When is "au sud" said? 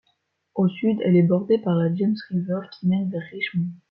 0.55-0.97